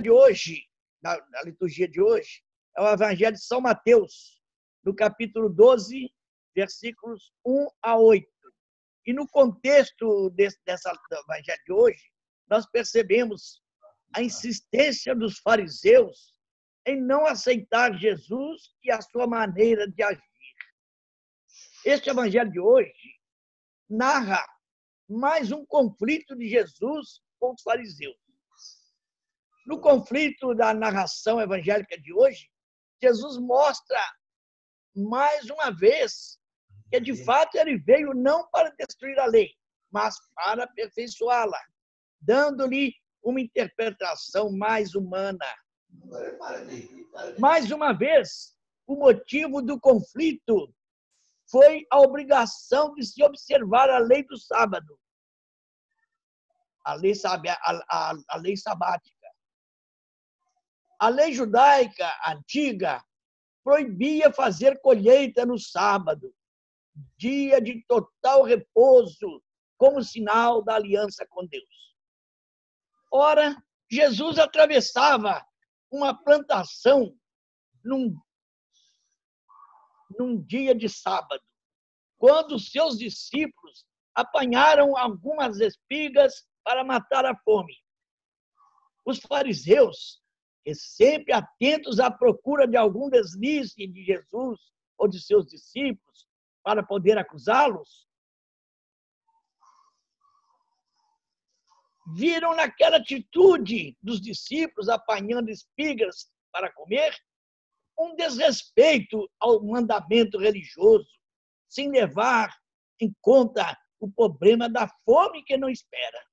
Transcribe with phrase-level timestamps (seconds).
[0.00, 0.62] de hoje,
[1.02, 2.42] na, na liturgia de hoje,
[2.76, 4.40] é o Evangelho de São Mateus,
[4.84, 6.12] no capítulo 12,
[6.54, 8.26] versículos 1 a 8.
[9.06, 12.02] E no contexto desse, dessa Evangelho de hoje,
[12.48, 13.62] nós percebemos
[14.14, 16.34] a insistência dos fariseus
[16.86, 20.22] em não aceitar Jesus e a sua maneira de agir.
[21.84, 23.20] Este evangelho de hoje
[23.88, 24.44] narra
[25.08, 28.16] mais um conflito de Jesus com os fariseus.
[29.66, 32.48] No conflito da narração evangélica de hoje,
[33.02, 34.00] Jesus mostra
[34.94, 36.38] mais uma vez
[36.90, 39.50] que de fato ele veio não para destruir a lei,
[39.90, 41.60] mas para aperfeiçoá-la,
[42.20, 45.44] dando-lhe uma interpretação mais humana.
[47.38, 50.72] Mais uma vez, o motivo do conflito
[51.50, 54.98] foi a obrigação de se observar a lei do sábado,
[56.84, 59.15] a lei, a, a, a lei sabática.
[60.98, 63.04] A lei judaica antiga
[63.62, 66.32] proibia fazer colheita no sábado,
[67.18, 69.42] dia de total repouso,
[69.76, 71.94] como sinal da aliança com Deus.
[73.10, 73.56] Ora,
[73.90, 75.44] Jesus atravessava
[75.90, 77.16] uma plantação
[77.84, 78.16] num,
[80.18, 81.42] num dia de sábado,
[82.18, 87.76] quando seus discípulos apanharam algumas espigas para matar a fome.
[89.04, 90.20] Os fariseus
[90.66, 94.60] e sempre atentos à procura de algum deslize de Jesus
[94.98, 96.26] ou de seus discípulos
[96.64, 98.08] para poder acusá-los,
[102.14, 107.16] viram naquela atitude dos discípulos apanhando espigas para comer
[107.96, 111.08] um desrespeito ao mandamento religioso,
[111.68, 112.52] sem levar
[113.00, 116.26] em conta o problema da fome que não espera.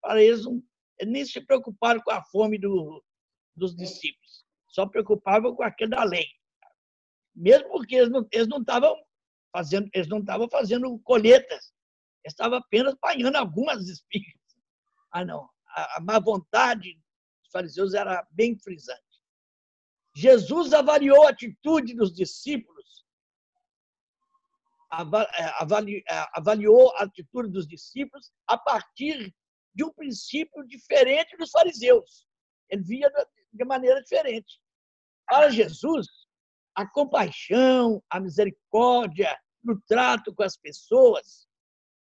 [0.00, 0.44] Para eles,
[1.02, 3.02] nem se preocuparam com a fome do,
[3.56, 4.44] dos discípulos.
[4.68, 6.26] Só preocupavam com aquilo da lei.
[7.34, 8.10] Mesmo porque eles
[8.48, 8.96] não, estavam
[9.52, 11.72] fazendo, eles não estavam fazendo colheitas.
[12.24, 14.40] Eles estavam apenas apanhando algumas espigas.
[15.12, 15.48] Ah, não.
[15.68, 19.02] A, a má vontade dos fariseus era bem frisante.
[20.16, 23.04] Jesus avaliou a atitude dos discípulos,
[24.92, 29.34] é, é, avaliou a atitude dos discípulos a partir
[29.74, 32.26] de um princípio diferente dos fariseus.
[32.70, 33.10] Ele via
[33.54, 34.60] de maneira diferente.
[35.26, 36.06] Para Jesus,
[36.74, 41.46] a compaixão, a misericórdia no trato com as pessoas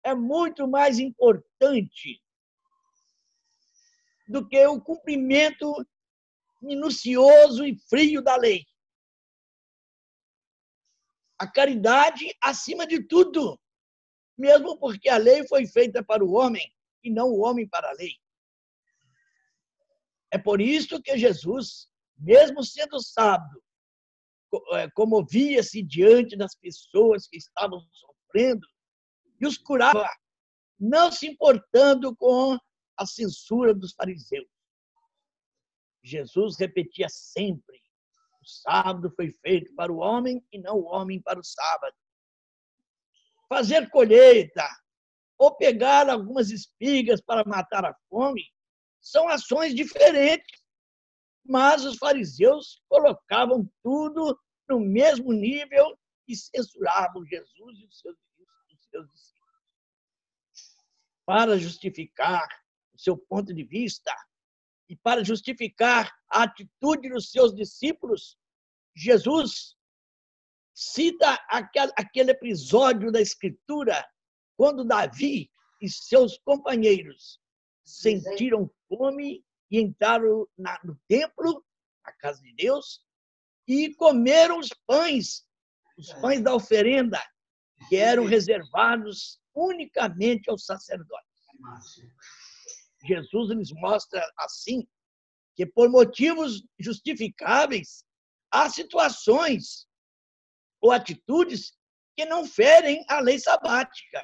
[0.02, 2.20] é muito mais importante
[4.26, 5.86] do que o cumprimento
[6.60, 8.64] minucioso e frio da lei.
[11.38, 13.60] A caridade acima de tudo,
[14.38, 16.72] mesmo porque a lei foi feita para o homem
[17.04, 18.16] e não o homem para a lei.
[20.32, 23.62] É por isso que Jesus, mesmo sendo sábio,
[24.72, 28.66] é, comovia-se diante das pessoas que estavam sofrendo
[29.38, 30.08] e os curava,
[30.80, 32.58] não se importando com
[32.96, 34.48] a censura dos fariseus.
[36.02, 37.78] Jesus repetia sempre:
[38.40, 41.94] o sábado foi feito para o homem e não o homem para o sábado.
[43.50, 44.66] Fazer colheita
[45.36, 48.42] ou pegar algumas espigas para matar a fome
[49.02, 50.62] são ações diferentes.
[51.44, 55.98] Mas os fariseus colocavam tudo no mesmo nível
[56.28, 58.16] e censuravam Jesus e os seus,
[58.78, 59.34] os seus discípulos.
[61.26, 62.46] Para justificar
[62.94, 64.14] o seu ponto de vista
[64.88, 68.38] e para justificar a atitude dos seus discípulos,
[68.94, 69.76] Jesus
[70.74, 71.38] cita
[71.96, 74.06] aquele episódio da Escritura
[74.56, 77.40] quando Davi e seus companheiros
[77.84, 81.64] sentiram fome e entraram na, no templo,
[82.04, 83.00] na casa de Deus,
[83.66, 85.46] e comeram os pães,
[85.96, 87.18] os pães da oferenda,
[87.88, 91.32] que eram reservados unicamente aos sacerdotes.
[93.04, 94.86] Jesus lhes mostra assim
[95.54, 98.04] que por motivos justificáveis
[98.50, 99.86] há situações
[100.80, 101.76] ou atitudes
[102.16, 104.22] que não ferem a lei sabática.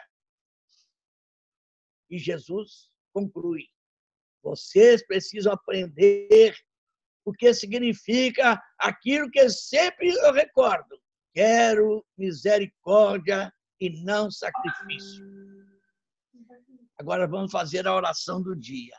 [2.11, 3.69] E Jesus conclui:
[4.43, 6.55] vocês precisam aprender
[7.25, 10.99] o que significa aquilo que sempre eu recordo.
[11.35, 15.25] Quero misericórdia e não sacrifício.
[16.99, 18.97] Agora vamos fazer a oração do dia.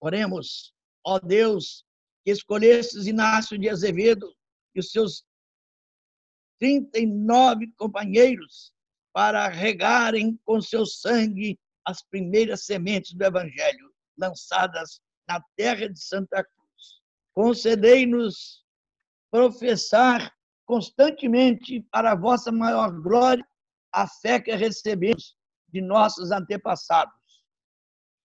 [0.00, 1.84] Oremos, ó Deus,
[2.24, 4.34] que escolhestes Inácio de Azevedo
[4.74, 5.24] e os seus
[6.58, 8.72] 39 companheiros
[9.12, 16.42] para regarem com seu sangue as primeiras sementes do Evangelho lançadas na terra de Santa
[16.42, 17.00] Cruz.
[17.34, 18.64] Concedei-nos
[19.30, 20.32] professar
[20.64, 23.46] constantemente para a vossa maior glória
[23.92, 25.36] a fé que recebemos
[25.68, 27.14] de nossos antepassados.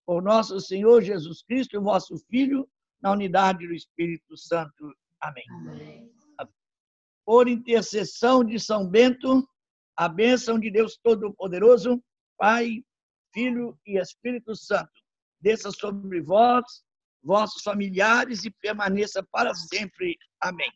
[0.06, 2.70] Por nosso Senhor Jesus Cristo, vosso Filho,
[3.02, 4.94] na unidade do Espírito Santo.
[5.22, 5.46] Amém.
[5.50, 6.12] Amém.
[7.26, 9.48] Por intercessão de São Bento,
[9.96, 12.04] a bênção de Deus Todo-Poderoso,
[12.38, 12.84] Pai,
[13.34, 14.92] Filho e Espírito Santo,
[15.42, 16.66] desça sobre vós,
[17.24, 20.18] vossos familiares e permaneça para sempre.
[20.42, 20.72] Amém.